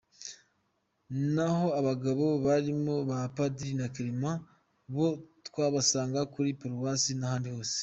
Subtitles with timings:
[1.33, 4.39] Naho abagabo barimo ba Padiri na Clement
[4.95, 5.07] bo
[5.47, 7.77] twabasanga kuri Paruwasi n’ahandi hose.